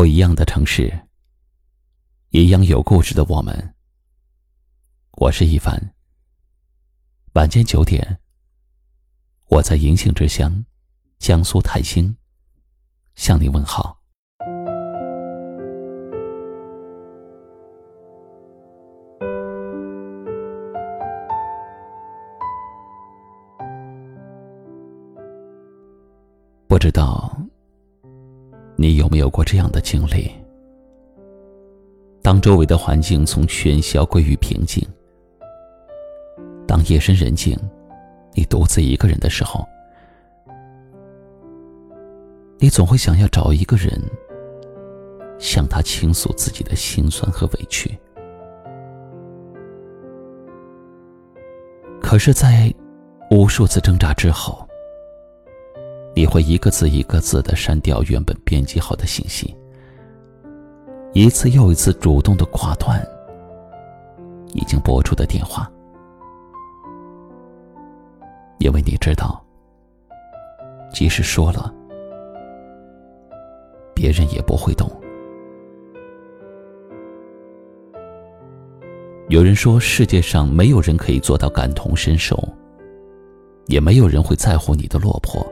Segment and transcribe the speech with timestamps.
[0.00, 0.90] 不一样的城市，
[2.30, 3.74] 一样有故事的我们。
[5.18, 5.78] 我是一凡。
[7.34, 8.18] 晚间九点，
[9.48, 10.64] 我在银杏之乡，
[11.18, 12.16] 江苏泰兴，
[13.14, 14.00] 向你问好。
[26.66, 27.38] 不知道
[28.80, 30.30] 你有没有过这样的经历？
[32.22, 34.82] 当周围的环境从喧嚣归于平静，
[36.66, 37.54] 当夜深人静，
[38.32, 39.68] 你独自一个人的时候，
[42.58, 44.02] 你总会想要找一个人，
[45.38, 47.94] 向他倾诉自己的心酸和委屈。
[52.00, 52.74] 可是，在
[53.30, 54.66] 无数次挣扎之后，
[56.20, 59.56] 你会一个字一个字的删掉原本编辑好的信息，
[61.14, 63.02] 一次又一次主动的挂断
[64.52, 65.66] 已经拨出的电话，
[68.58, 69.42] 因为你知道，
[70.92, 71.74] 即使说了，
[73.94, 74.90] 别人也不会懂。
[79.30, 82.38] 有人说，世界上没有人可以做到感同身受，
[83.68, 85.50] 也没有人会在乎你的落魄。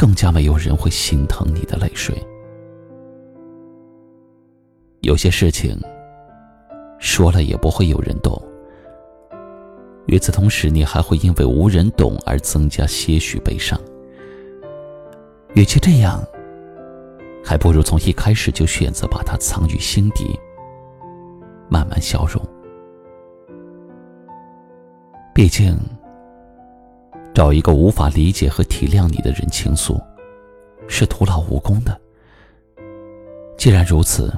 [0.00, 2.16] 更加没有人会心疼你的泪水。
[5.00, 5.78] 有些事情
[6.98, 8.42] 说了也不会有人懂。
[10.06, 13.78] 与此同时，你还会因为无人懂而增加些许悲伤。
[15.54, 16.24] 与其这样，
[17.44, 20.34] 还不如从一开始就选择把它藏于心底，
[21.68, 22.42] 慢慢消融。
[25.34, 25.78] 毕竟。
[27.32, 30.00] 找一个无法理解和体谅你的人倾诉，
[30.88, 31.98] 是徒劳无功的。
[33.56, 34.32] 既然如此，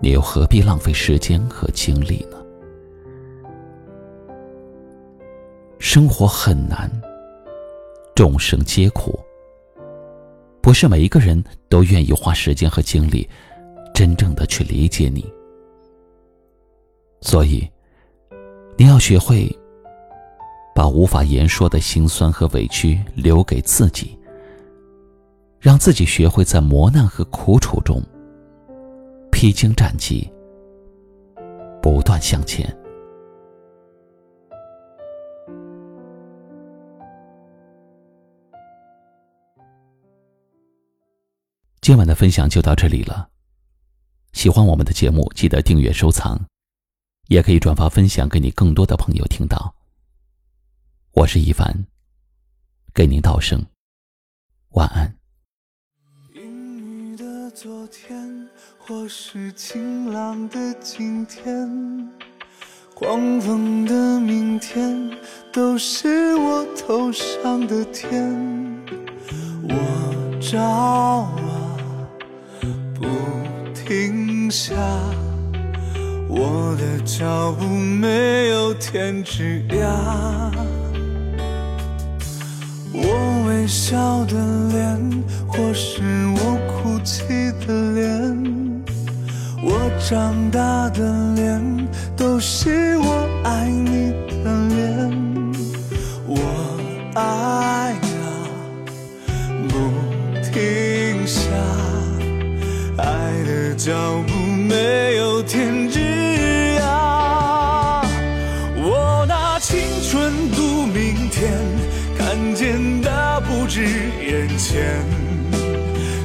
[0.00, 2.36] 你又何必浪费时间和精力呢？
[5.78, 6.90] 生活很难，
[8.14, 9.18] 众生皆苦，
[10.60, 13.28] 不是每一个人都愿意花时间和精力，
[13.94, 15.24] 真正的去理解你。
[17.22, 17.66] 所以，
[18.76, 19.50] 你要学会。
[20.76, 24.14] 把无法言说的心酸和委屈留给自己，
[25.58, 27.98] 让自己学会在磨难和苦楚中
[29.32, 30.30] 披荆斩棘，
[31.80, 32.70] 不断向前。
[41.80, 43.26] 今晚的分享就到这里了，
[44.34, 46.38] 喜欢我们的节目，记得订阅收藏，
[47.28, 49.75] 也可以转发分享给你更多的朋友听到。
[51.16, 51.86] 我是一凡，
[52.92, 53.64] 给您道声
[54.72, 55.16] 晚安。
[56.34, 58.46] 阴雨的昨天，
[58.76, 62.12] 或是晴朗的今天，
[62.94, 65.10] 狂风的明天，
[65.50, 68.30] 都是我头上的天。
[69.62, 71.78] 我找啊，
[72.94, 73.06] 不
[73.74, 74.74] 停下，
[76.28, 80.52] 我的脚步没有停止呀。
[82.98, 84.32] 我微笑的
[84.72, 86.00] 脸，或是
[86.36, 88.82] 我哭泣的脸，
[89.62, 92.70] 我长大的脸，都是
[113.66, 115.02] 不止眼前，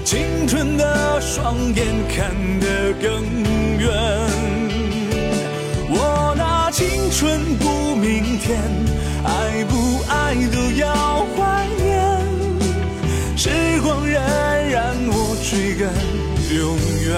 [0.05, 2.29] 青春的双眼看
[2.59, 3.09] 得更
[3.79, 3.89] 远。
[5.89, 8.61] 我拿青春赌明天，
[9.23, 12.21] 爱不爱都要怀念。
[13.35, 13.49] 时
[13.81, 14.19] 光荏
[14.69, 15.89] 苒，我追赶
[16.55, 16.77] 永
[17.07, 17.09] 远。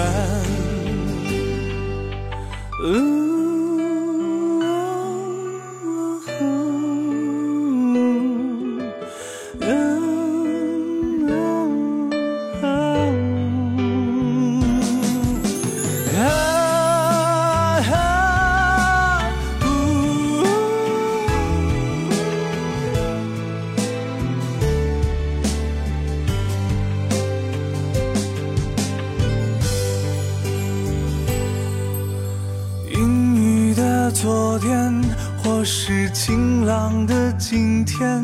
[35.64, 38.22] 是晴朗的今天，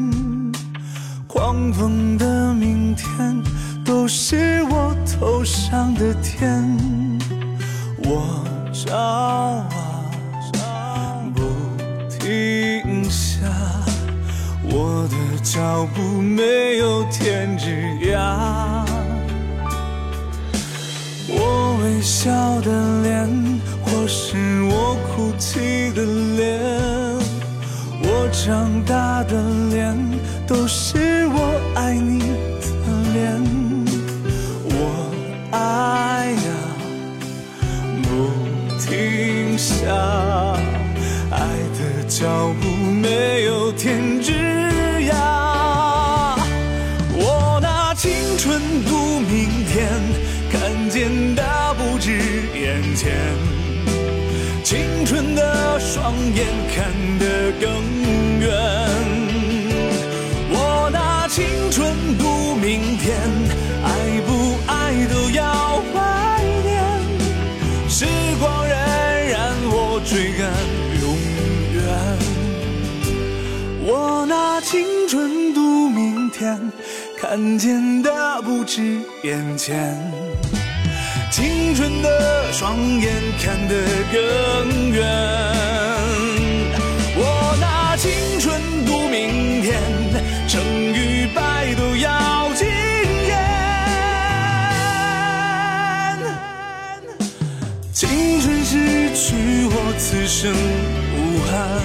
[1.26, 3.42] 狂风的明天，
[3.82, 4.06] 都。
[4.12, 6.76] 是我头上的天。
[7.98, 9.64] 我找啊
[11.32, 11.42] 不
[12.08, 13.46] 停下，
[14.64, 17.70] 我的脚步没有天之
[18.10, 18.84] 涯。
[21.28, 23.28] 我微笑的脸，
[23.84, 26.04] 或是我哭泣的
[26.36, 26.89] 脸，
[28.42, 29.36] 长大的
[29.70, 29.94] 脸，
[30.46, 33.38] 都是我爱你的脸。
[34.64, 35.10] 我
[35.50, 36.40] 爱呀，
[38.02, 38.08] 不
[38.78, 39.94] 停下，
[41.30, 41.38] 爱
[41.76, 44.32] 的脚步没有停止
[55.00, 57.72] 青春的双眼看得更
[58.38, 58.50] 远。
[60.50, 63.16] 我拿青春赌明天，
[63.82, 66.84] 爱不爱都要怀念。
[67.88, 68.04] 时
[68.38, 68.74] 光荏
[69.32, 69.38] 苒，
[69.70, 70.52] 我追赶
[71.00, 71.16] 永
[71.72, 71.80] 远。
[73.82, 76.60] 我拿青春赌明天，
[77.18, 79.96] 看见的不止眼前，
[81.30, 83.74] 青春的双眼看得
[84.12, 85.06] 更远。
[87.16, 88.10] 我拿青
[88.40, 89.80] 春赌明天，
[90.48, 90.60] 成
[90.92, 92.66] 与败都要惊
[93.28, 93.38] 艳。
[97.92, 100.52] 青春逝去，我此生
[101.16, 101.80] 无憾。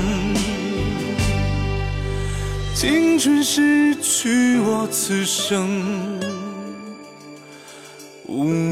[2.73, 6.19] 青春逝去，我此生
[8.27, 8.64] 无